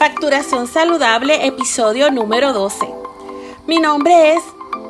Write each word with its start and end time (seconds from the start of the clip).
Facturación 0.00 0.66
Saludable, 0.66 1.46
episodio 1.46 2.10
número 2.10 2.54
12. 2.54 2.88
Mi 3.66 3.80
nombre 3.80 4.32
es 4.32 4.42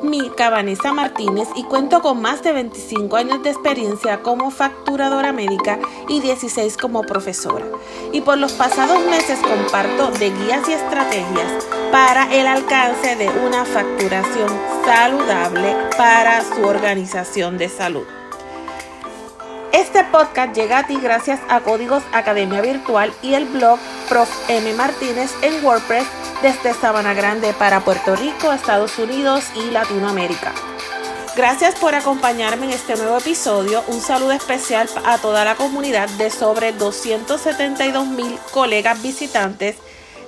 Mica 0.03 0.49
Vanessa 0.49 0.93
Martínez 0.93 1.49
y 1.53 1.63
cuento 1.63 2.01
con 2.01 2.21
más 2.21 2.41
de 2.43 2.53
25 2.53 3.17
años 3.17 3.43
de 3.43 3.49
experiencia 3.49 4.21
como 4.21 4.51
facturadora 4.51 5.33
médica 5.33 5.79
y 6.07 6.21
16 6.21 6.77
como 6.77 7.01
profesora. 7.01 7.65
Y 8.13 8.21
por 8.21 8.37
los 8.37 8.53
pasados 8.53 9.03
meses 9.07 9.39
comparto 9.39 10.11
de 10.11 10.29
guías 10.29 10.69
y 10.69 10.71
estrategias 10.71 11.67
para 11.91 12.33
el 12.33 12.47
alcance 12.47 13.17
de 13.17 13.27
una 13.45 13.65
facturación 13.65 14.47
saludable 14.85 15.75
para 15.97 16.41
su 16.41 16.63
organización 16.63 17.57
de 17.57 17.67
salud. 17.67 18.20
Este 19.73 20.03
podcast 20.03 20.53
llega 20.53 20.79
a 20.79 20.87
ti 20.87 20.97
gracias 21.01 21.39
a 21.47 21.61
Códigos 21.61 22.03
Academia 22.11 22.61
Virtual 22.61 23.13
y 23.21 23.35
el 23.35 23.45
blog 23.45 23.79
Prof. 24.09 24.29
M. 24.49 24.73
Martínez 24.73 25.31
en 25.41 25.63
WordPress 25.63 26.05
desde 26.41 26.73
Sabana 26.73 27.13
Grande 27.13 27.53
para 27.53 27.79
Puerto 27.79 28.15
Rico, 28.17 28.51
Estados 28.51 28.99
Unidos 28.99 29.45
y 29.55 29.71
Latinoamérica. 29.71 30.51
Gracias 31.37 31.75
por 31.75 31.95
acompañarme 31.95 32.65
en 32.65 32.71
este 32.71 32.97
nuevo 32.97 33.17
episodio. 33.17 33.81
Un 33.87 34.01
saludo 34.01 34.33
especial 34.33 34.89
a 35.05 35.17
toda 35.19 35.45
la 35.45 35.55
comunidad 35.55 36.09
de 36.09 36.29
sobre 36.29 36.73
272 36.73 38.07
mil 38.07 38.37
colegas 38.51 39.01
visitantes 39.01 39.77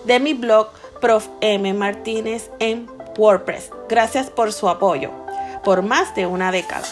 de 0.06 0.20
mi 0.22 0.34
blog 0.34 0.70
Prof. 1.02 1.28
M. 1.42 1.74
Martínez 1.74 2.50
en 2.60 2.90
WordPress. 3.18 3.72
Gracias 3.90 4.30
por 4.30 4.54
su 4.54 4.70
apoyo 4.70 5.12
por 5.64 5.82
más 5.82 6.14
de 6.16 6.26
una 6.26 6.52
década. 6.52 6.84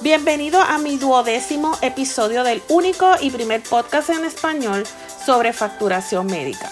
Bienvenido 0.00 0.62
a 0.62 0.78
mi 0.78 0.96
duodécimo 0.96 1.76
episodio 1.82 2.44
del 2.44 2.62
único 2.68 3.16
y 3.20 3.32
primer 3.32 3.64
podcast 3.64 4.10
en 4.10 4.24
español 4.24 4.86
sobre 5.26 5.52
facturación 5.52 6.26
médica. 6.26 6.70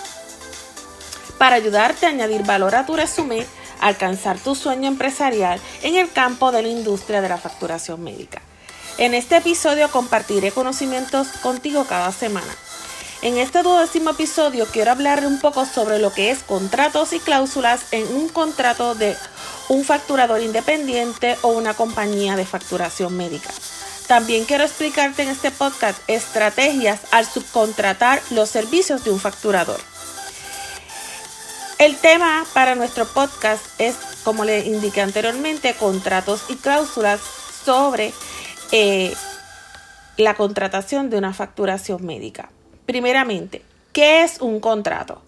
Para 1.37 1.57
ayudarte 1.57 2.07
a 2.07 2.10
añadir 2.10 2.45
valor 2.45 2.77
a 2.77 2.87
tu 2.87 2.95
resumen, 2.95 3.45
alcanzar 3.80 4.38
tu 4.38 4.55
sueño 4.55 4.87
empresarial 4.87 5.60
en 5.83 5.96
el 5.96 6.13
campo 6.13 6.52
de 6.52 6.63
la 6.63 6.68
industria 6.68 7.21
de 7.21 7.29
la 7.29 7.37
facturación 7.37 8.01
médica. 8.05 8.41
En 8.96 9.13
este 9.13 9.38
episodio 9.38 9.90
compartiré 9.90 10.52
conocimientos 10.52 11.27
contigo 11.43 11.85
cada 11.88 12.13
semana. 12.13 12.55
En 13.23 13.38
este 13.38 13.65
duodécimo 13.65 14.11
episodio 14.11 14.66
quiero 14.66 14.93
hablar 14.93 15.27
un 15.27 15.40
poco 15.40 15.66
sobre 15.66 15.99
lo 15.99 16.13
que 16.13 16.30
es 16.30 16.45
contratos 16.45 17.13
y 17.13 17.18
cláusulas 17.18 17.87
en 17.90 18.07
un 18.15 18.29
contrato 18.29 18.95
de 18.95 19.16
un 19.68 19.84
facturador 19.84 20.40
independiente 20.40 21.36
o 21.42 21.48
una 21.48 21.74
compañía 21.74 22.36
de 22.36 22.46
facturación 22.46 23.16
médica. 23.16 23.50
También 24.06 24.45
quiero 24.45 24.64
explicarte 24.64 25.22
en 25.22 25.30
este 25.30 25.50
podcast 25.50 25.98
estrategias 26.09 27.00
al 27.10 27.26
subcontratar 27.26 28.22
los 28.30 28.48
servicios 28.48 29.02
de 29.04 29.10
un 29.10 29.18
facturador. 29.18 29.80
El 31.78 31.96
tema 31.96 32.46
para 32.54 32.74
nuestro 32.74 33.04
podcast 33.06 33.62
es, 33.78 33.96
como 34.24 34.44
le 34.44 34.60
indiqué 34.60 35.02
anteriormente, 35.02 35.74
contratos 35.74 36.44
y 36.48 36.54
cláusulas 36.54 37.20
sobre 37.64 38.14
eh, 38.70 39.12
la 40.16 40.34
contratación 40.34 41.10
de 41.10 41.18
una 41.18 41.34
facturación 41.34 42.06
médica. 42.06 42.48
Primeramente, 42.87 43.62
¿qué 43.92 44.22
es 44.22 44.40
un 44.40 44.60
contrato? 44.60 45.20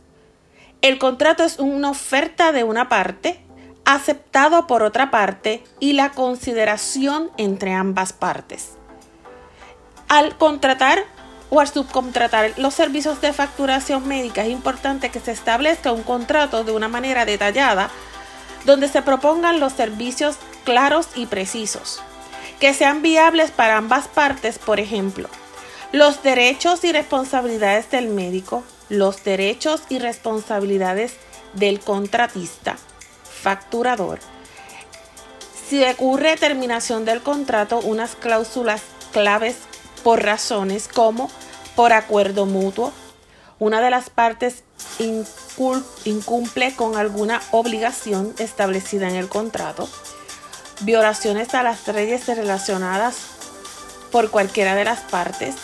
El 0.81 0.99
contrato 0.99 1.43
es 1.43 1.59
una 1.59 1.91
oferta 1.91 2.53
de 2.53 2.63
una 2.63 2.89
parte 2.89 3.41
aceptado 3.89 4.67
por 4.67 4.83
otra 4.83 5.11
parte 5.11 5.65
y 5.81 5.95
la 5.95 6.11
consideración 6.11 7.31
entre 7.39 7.73
ambas 7.73 8.13
partes. 8.13 8.73
Al 10.09 10.37
contratar 10.37 11.05
o 11.49 11.61
al 11.61 11.69
subcontratar 11.69 12.53
los 12.59 12.75
servicios 12.75 13.23
de 13.23 13.33
facturación 13.33 14.07
médica 14.07 14.45
es 14.45 14.51
importante 14.51 15.09
que 15.09 15.21
se 15.21 15.33
establezca 15.33 15.93
un 15.93 16.03
contrato 16.03 16.65
de 16.65 16.73
una 16.73 16.89
manera 16.89 17.25
detallada 17.25 17.89
donde 18.67 18.89
se 18.89 19.01
propongan 19.01 19.59
los 19.59 19.73
servicios 19.73 20.37
claros 20.65 21.09
y 21.15 21.25
precisos, 21.25 22.03
que 22.61 22.75
sean 22.75 23.01
viables 23.01 23.51
para 23.51 23.79
ambas 23.79 24.07
partes, 24.07 24.59
por 24.59 24.81
ejemplo, 24.81 25.31
los 25.93 26.23
derechos 26.23 26.85
y 26.85 26.93
responsabilidades 26.93 27.91
del 27.91 28.09
médico, 28.09 28.65
los 28.91 29.25
derechos 29.25 29.81
y 29.89 29.99
responsabilidades 29.99 31.15
del 31.55 31.81
contratista, 31.81 32.77
facturador. 33.39 34.19
Si 35.69 35.85
ocurre 35.85 36.37
terminación 36.37 37.05
del 37.05 37.23
contrato, 37.23 37.79
unas 37.81 38.17
cláusulas 38.17 38.83
claves 39.13 39.57
por 40.03 40.23
razones 40.23 40.89
como 40.89 41.31
por 41.77 41.93
acuerdo 41.93 42.47
mutuo, 42.47 42.93
una 43.59 43.81
de 43.81 43.91
las 43.91 44.09
partes 44.09 44.63
incumple 46.05 46.75
con 46.75 46.97
alguna 46.97 47.43
obligación 47.51 48.35
establecida 48.39 49.09
en 49.09 49.17
el 49.17 49.29
contrato, 49.29 49.89
violaciones 50.81 51.55
a 51.55 51.63
las 51.63 51.87
leyes 51.89 52.27
relacionadas 52.27 53.17
por 54.11 54.31
cualquiera 54.31 54.75
de 54.75 54.85
las 54.85 55.01
partes, 55.01 55.55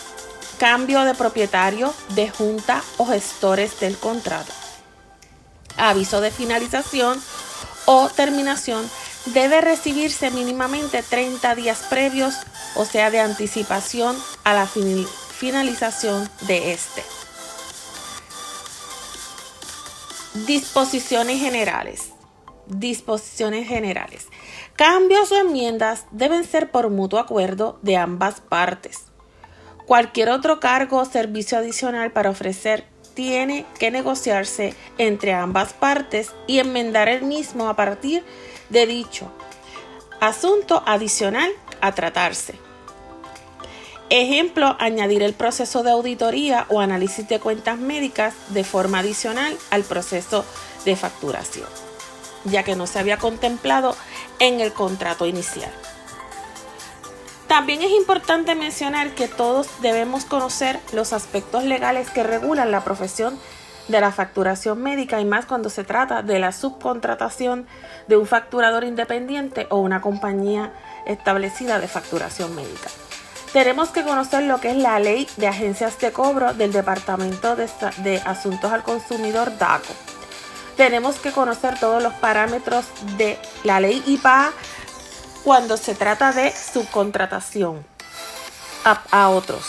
cambio 0.59 1.03
de 1.03 1.15
propietario, 1.15 1.93
de 2.09 2.29
junta 2.29 2.83
o 2.97 3.05
gestores 3.05 3.79
del 3.79 3.97
contrato, 3.97 4.51
aviso 5.77 6.21
de 6.21 6.31
finalización 6.31 7.21
o 7.85 8.09
terminación 8.09 8.89
debe 9.27 9.61
recibirse 9.61 10.31
mínimamente 10.31 11.03
30 11.03 11.55
días 11.55 11.85
previos, 11.89 12.35
o 12.75 12.85
sea, 12.85 13.11
de 13.11 13.19
anticipación 13.19 14.15
a 14.43 14.53
la 14.53 14.67
finalización 14.67 16.29
de 16.41 16.73
este. 16.73 17.03
Disposiciones 20.45 21.39
generales. 21.39 22.11
Disposiciones 22.67 23.67
generales. 23.67 24.27
Cambios 24.75 25.31
o 25.31 25.37
enmiendas 25.37 26.05
deben 26.11 26.43
ser 26.43 26.71
por 26.71 26.89
mutuo 26.89 27.19
acuerdo 27.19 27.79
de 27.83 27.95
ambas 27.95 28.41
partes. 28.41 29.05
Cualquier 29.85 30.29
otro 30.29 30.59
cargo 30.59 30.97
o 30.97 31.05
servicio 31.05 31.57
adicional 31.57 32.11
para 32.11 32.31
ofrecer 32.31 32.85
tiene 33.15 33.65
que 33.79 33.89
negociarse 33.89 34.75
entre 34.99 35.33
ambas 35.33 35.73
partes 35.73 36.31
y 36.45 36.59
enmendar 36.59 37.09
el 37.09 37.23
mismo 37.23 37.69
a 37.69 37.75
partir 37.75 38.23
de 38.69 38.85
dicho 38.85 39.31
asunto 40.19 40.83
adicional 40.85 41.51
a 41.81 41.93
tratarse. 41.93 42.55
Ejemplo, 44.09 44.75
añadir 44.79 45.23
el 45.23 45.33
proceso 45.33 45.83
de 45.83 45.91
auditoría 45.91 46.65
o 46.69 46.79
análisis 46.79 47.27
de 47.27 47.39
cuentas 47.39 47.79
médicas 47.79 48.33
de 48.49 48.63
forma 48.63 48.99
adicional 48.99 49.57
al 49.71 49.83
proceso 49.83 50.45
de 50.85 50.95
facturación, 50.95 51.67
ya 52.45 52.63
que 52.63 52.75
no 52.75 52.85
se 52.85 52.99
había 52.99 53.17
contemplado 53.17 53.95
en 54.39 54.61
el 54.61 54.73
contrato 54.73 55.25
inicial. 55.25 55.71
También 57.55 57.81
es 57.83 57.91
importante 57.91 58.53
mencionar 58.53 59.11
que 59.11 59.29
todos 59.29 59.69
debemos 59.79 60.25
conocer 60.25 60.77
los 60.91 61.13
aspectos 61.13 61.63
legales 61.63 62.09
que 62.09 62.21
regulan 62.21 62.69
la 62.69 62.83
profesión 62.83 63.39
de 63.87 64.01
la 64.01 64.11
facturación 64.11 64.83
médica 64.83 65.21
y 65.21 65.25
más 65.25 65.45
cuando 65.45 65.69
se 65.69 65.85
trata 65.85 66.21
de 66.21 66.37
la 66.37 66.51
subcontratación 66.51 67.65
de 68.09 68.17
un 68.17 68.27
facturador 68.27 68.83
independiente 68.83 69.67
o 69.69 69.77
una 69.77 70.01
compañía 70.01 70.73
establecida 71.05 71.79
de 71.79 71.87
facturación 71.87 72.53
médica. 72.57 72.89
Tenemos 73.53 73.87
que 73.87 74.03
conocer 74.03 74.43
lo 74.43 74.59
que 74.59 74.71
es 74.71 74.75
la 74.75 74.99
ley 74.99 75.25
de 75.37 75.47
agencias 75.47 75.97
de 75.99 76.11
cobro 76.11 76.53
del 76.53 76.73
Departamento 76.73 77.55
de, 77.55 78.21
Asuntos 78.25 78.73
al 78.73 78.83
Consumidor 78.83 79.57
DACO. 79.57 79.93
Tenemos 80.75 81.19
que 81.19 81.31
conocer 81.31 81.79
todos 81.79 82.03
los 82.03 82.13
parámetros 82.15 82.83
de 83.15 83.39
la 83.63 83.79
ley 83.79 84.03
IPA 84.07 84.51
cuando 85.45 85.77
se 85.77 85.93
trata 85.93 86.31
de 86.31 86.51
subcontratación 86.51 87.85
a, 88.83 89.29
otros. 89.29 89.63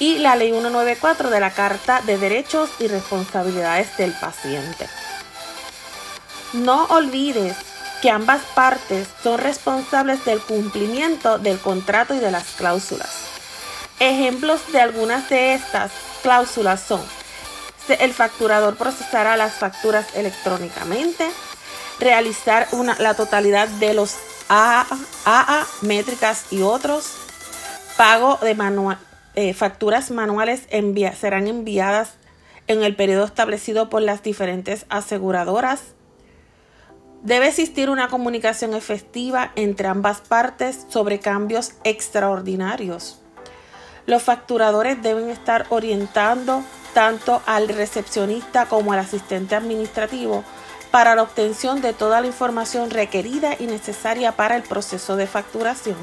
Y 0.00 0.18
la 0.18 0.34
ley 0.34 0.50
194 0.50 1.30
de 1.30 1.40
la 1.40 1.52
Carta 1.52 2.02
de 2.04 2.18
Derechos 2.18 2.68
y 2.80 2.88
Responsabilidades 2.88 3.96
del 3.96 4.12
Paciente. 4.12 4.88
No 6.52 6.86
olvides 6.86 7.56
que 8.02 8.10
ambas 8.10 8.42
partes 8.54 9.08
son 9.22 9.38
responsables 9.38 10.24
del 10.24 10.40
cumplimiento 10.40 11.38
del 11.38 11.60
contrato 11.60 12.14
y 12.14 12.18
de 12.18 12.32
las 12.32 12.44
cláusulas. 12.56 13.10
Ejemplos 14.00 14.60
de 14.72 14.80
algunas 14.80 15.28
de 15.30 15.54
estas 15.54 15.92
cláusulas 16.22 16.80
son 16.80 17.00
el 17.88 18.12
facturador 18.12 18.76
procesará 18.76 19.36
las 19.36 19.54
facturas 19.54 20.06
electrónicamente, 20.14 21.30
realizar 21.98 22.68
una, 22.72 22.96
la 22.98 23.14
totalidad 23.14 23.66
de 23.68 23.94
los 23.94 24.14
AA, 24.48 25.66
métricas 25.82 26.46
y 26.50 26.62
otros. 26.62 27.16
Pago 27.96 28.38
de 28.42 28.56
eh, 29.34 29.54
facturas 29.54 30.10
manuales 30.10 30.62
serán 31.18 31.46
enviadas 31.46 32.14
en 32.66 32.82
el 32.82 32.94
periodo 32.94 33.24
establecido 33.24 33.88
por 33.88 34.02
las 34.02 34.22
diferentes 34.22 34.86
aseguradoras. 34.88 35.94
Debe 37.22 37.48
existir 37.48 37.90
una 37.90 38.08
comunicación 38.08 38.74
efectiva 38.74 39.52
entre 39.56 39.88
ambas 39.88 40.20
partes 40.20 40.86
sobre 40.88 41.18
cambios 41.18 41.72
extraordinarios. 41.82 43.20
Los 44.06 44.22
facturadores 44.22 45.02
deben 45.02 45.28
estar 45.28 45.66
orientando 45.68 46.62
tanto 46.94 47.42
al 47.46 47.68
recepcionista 47.68 48.66
como 48.66 48.92
al 48.92 49.00
asistente 49.00 49.54
administrativo 49.54 50.44
para 50.90 51.14
la 51.14 51.22
obtención 51.22 51.82
de 51.82 51.92
toda 51.92 52.20
la 52.20 52.26
información 52.26 52.90
requerida 52.90 53.56
y 53.58 53.66
necesaria 53.66 54.32
para 54.32 54.56
el 54.56 54.62
proceso 54.62 55.16
de 55.16 55.26
facturación. 55.26 55.96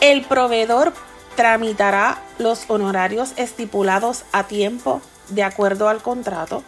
El 0.00 0.24
proveedor 0.24 0.92
tramitará 1.36 2.22
los 2.38 2.64
honorarios 2.68 3.32
estipulados 3.36 4.24
a 4.32 4.44
tiempo 4.44 5.00
de 5.28 5.42
acuerdo 5.42 5.88
al 5.88 6.02
contrato. 6.02 6.62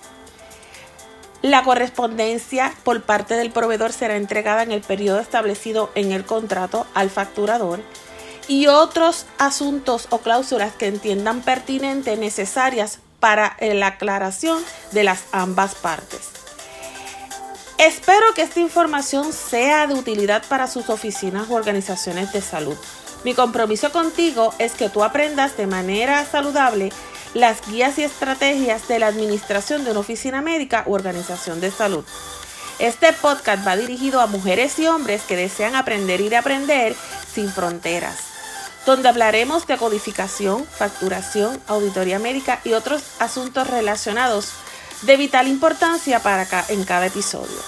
La 1.43 1.65
correspondencia 1.65 2.73
por 2.85 3.03
parte 3.03 3.35
del 3.35 3.51
proveedor 3.51 3.93
será 3.93 4.17
entregada 4.17 4.63
en 4.63 4.71
el 4.71 4.81
periodo 4.81 5.19
establecido 5.19 5.91
en 5.95 6.13
el 6.13 6.25
contrato 6.25 6.87
al 6.95 7.11
facturador 7.11 7.81
y 8.47 8.69
otros 8.69 9.27
asuntos 9.39 10.07
o 10.11 10.19
cláusulas 10.19 10.75
que 10.75 10.87
entiendan 10.87 11.41
pertinentes 11.43 12.19
necesarias 12.19 13.01
para 13.23 13.57
la 13.61 13.87
aclaración 13.87 14.65
de 14.91 15.05
las 15.05 15.23
ambas 15.31 15.77
partes. 15.77 16.31
Espero 17.79 18.35
que 18.35 18.43
esta 18.43 18.59
información 18.59 19.33
sea 19.33 19.87
de 19.87 19.95
utilidad 19.95 20.43
para 20.49 20.67
sus 20.67 20.91
oficinas 20.91 21.49
u 21.49 21.55
organizaciones 21.55 22.33
de 22.33 22.43
salud. 22.43 22.77
Mi 23.23 23.35
compromiso 23.35 23.93
contigo 23.93 24.53
es 24.59 24.73
que 24.73 24.89
tú 24.89 25.05
aprendas 25.05 25.57
de 25.57 25.69
manera 25.69 26.27
saludable 26.27 26.91
las 27.33 27.65
guías 27.69 27.97
y 28.01 28.03
estrategias 28.03 28.89
de 28.89 28.99
la 28.99 29.07
administración 29.07 29.85
de 29.85 29.93
una 29.93 30.01
oficina 30.01 30.43
médica 30.43 30.83
u 30.87 30.95
organización 30.95 31.61
de 31.61 31.71
salud. 31.71 32.05
Este 32.81 33.13
podcast 33.13 33.65
va 33.65 33.77
dirigido 33.77 34.21
a 34.21 34.27
mujeres 34.27 34.81
y 34.81 34.89
hombres 34.89 35.23
que 35.23 35.37
desean 35.37 35.77
aprender 35.77 36.21
y 36.21 36.35
aprender 36.35 36.97
sin 37.33 37.53
fronteras, 37.53 38.32
donde 38.87 39.09
hablaremos 39.09 39.67
de 39.67 39.77
codificación, 39.77 40.67
facturación, 40.67 41.61
auditoría 41.67 42.19
médica 42.19 42.61
y 42.65 42.73
otros 42.73 43.03
asuntos 43.19 43.69
relacionados 43.69 44.53
de 45.03 45.17
vital 45.17 45.49
importancia 45.49 46.21
para 46.21 46.47
en 46.69 46.85
cada 46.85 47.07
episodio. 47.07 47.59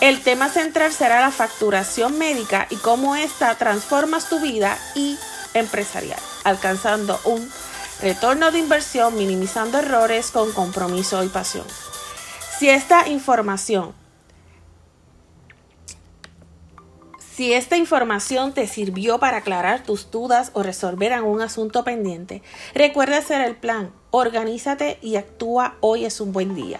El 0.00 0.22
tema 0.22 0.48
central 0.48 0.92
será 0.92 1.20
la 1.20 1.30
facturación 1.30 2.18
médica 2.18 2.66
y 2.70 2.76
cómo 2.76 3.16
ésta 3.16 3.54
transforma 3.54 4.20
tu 4.20 4.40
vida 4.40 4.76
y 4.94 5.18
empresarial, 5.54 6.18
alcanzando 6.42 7.20
un 7.24 7.50
retorno 8.02 8.50
de 8.50 8.58
inversión, 8.58 9.16
minimizando 9.16 9.78
errores 9.78 10.30
con 10.30 10.52
compromiso 10.52 11.22
y 11.22 11.28
pasión. 11.28 11.64
Si 12.58 12.68
esta 12.68 13.08
información 13.08 13.94
Si 17.34 17.52
esta 17.52 17.76
información 17.76 18.52
te 18.52 18.68
sirvió 18.68 19.18
para 19.18 19.38
aclarar 19.38 19.82
tus 19.82 20.12
dudas 20.12 20.52
o 20.54 20.62
resolver 20.62 21.12
algún 21.12 21.42
asunto 21.42 21.82
pendiente, 21.82 22.42
recuerda 22.74 23.18
hacer 23.18 23.40
el 23.40 23.56
plan, 23.56 23.92
organízate 24.12 24.98
y 25.02 25.16
actúa. 25.16 25.74
Hoy 25.80 26.04
es 26.04 26.20
un 26.20 26.32
buen 26.32 26.54
día. 26.54 26.78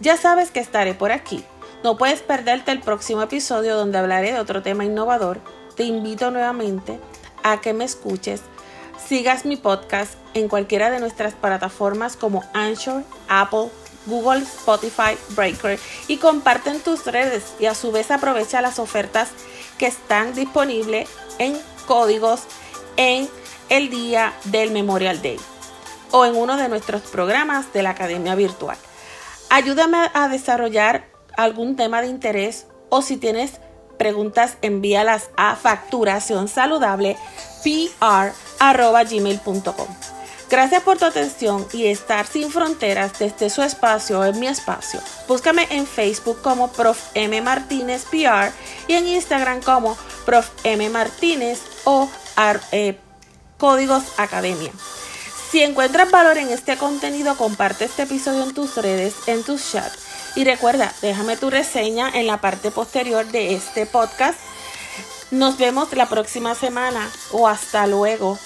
Ya 0.00 0.16
sabes 0.16 0.50
que 0.50 0.58
estaré 0.58 0.94
por 0.94 1.12
aquí. 1.12 1.44
No 1.84 1.96
puedes 1.96 2.22
perderte 2.22 2.72
el 2.72 2.80
próximo 2.80 3.22
episodio 3.22 3.76
donde 3.76 3.98
hablaré 3.98 4.32
de 4.32 4.40
otro 4.40 4.62
tema 4.62 4.84
innovador. 4.84 5.40
Te 5.76 5.84
invito 5.84 6.32
nuevamente 6.32 6.98
a 7.44 7.60
que 7.60 7.72
me 7.72 7.84
escuches 7.84 8.40
Sigas 9.06 9.44
mi 9.44 9.56
podcast 9.56 10.14
en 10.32 10.48
cualquiera 10.48 10.90
de 10.90 10.98
nuestras 10.98 11.34
plataformas 11.34 12.16
como 12.16 12.42
Anchor, 12.54 13.04
Apple, 13.28 13.68
Google, 14.06 14.42
Spotify, 14.42 15.16
Breaker 15.36 15.78
y 16.08 16.16
comparte 16.16 16.70
en 16.70 16.80
tus 16.80 17.04
redes 17.06 17.54
y 17.60 17.66
a 17.66 17.74
su 17.74 17.92
vez 17.92 18.10
aprovecha 18.10 18.62
las 18.62 18.78
ofertas 18.78 19.28
que 19.78 19.86
están 19.86 20.34
disponibles 20.34 21.08
en 21.38 21.58
códigos 21.86 22.42
en 22.96 23.28
el 23.68 23.90
día 23.90 24.32
del 24.44 24.70
Memorial 24.70 25.20
Day 25.22 25.38
o 26.10 26.24
en 26.24 26.36
uno 26.36 26.56
de 26.56 26.68
nuestros 26.68 27.02
programas 27.02 27.72
de 27.72 27.82
la 27.82 27.90
Academia 27.90 28.34
Virtual. 28.34 28.76
Ayúdame 29.50 30.10
a 30.14 30.28
desarrollar 30.28 31.06
algún 31.36 31.76
tema 31.76 32.02
de 32.02 32.08
interés 32.08 32.66
o 32.88 33.02
si 33.02 33.16
tienes 33.16 33.60
preguntas 33.98 34.56
envíalas 34.62 35.30
a 35.36 35.56
facturación 35.56 36.48
saludable. 36.48 37.16
Gracias 40.54 40.84
por 40.84 40.96
tu 40.96 41.04
atención 41.04 41.66
y 41.72 41.86
estar 41.86 42.28
sin 42.28 42.48
fronteras 42.48 43.18
desde 43.18 43.50
su 43.50 43.60
espacio 43.62 44.24
en 44.24 44.38
mi 44.38 44.46
espacio. 44.46 45.00
Búscame 45.26 45.66
en 45.70 45.84
Facebook 45.84 46.42
como 46.42 46.70
Prof. 46.70 46.96
M. 47.14 47.40
Martínez 47.42 48.04
PR 48.04 48.52
y 48.86 48.92
en 48.92 49.08
Instagram 49.08 49.60
como 49.62 49.98
Prof. 50.24 50.48
M. 50.62 50.88
Martínez 50.90 51.58
o 51.82 52.08
eh, 52.70 52.96
Códigos 53.58 54.04
Academia. 54.16 54.70
Si 55.50 55.60
encuentras 55.60 56.12
valor 56.12 56.38
en 56.38 56.50
este 56.50 56.76
contenido, 56.76 57.36
comparte 57.36 57.86
este 57.86 58.04
episodio 58.04 58.44
en 58.44 58.54
tus 58.54 58.76
redes, 58.76 59.14
en 59.26 59.42
tus 59.42 59.72
chats. 59.72 59.98
Y 60.36 60.44
recuerda, 60.44 60.94
déjame 61.02 61.36
tu 61.36 61.50
reseña 61.50 62.08
en 62.14 62.28
la 62.28 62.40
parte 62.40 62.70
posterior 62.70 63.26
de 63.26 63.54
este 63.56 63.86
podcast 63.86 64.38
nos 65.34 65.58
vemos 65.58 65.92
la 65.94 66.06
próxima 66.06 66.54
semana 66.54 67.10
o 67.32 67.48
hasta 67.48 67.88
luego. 67.88 68.38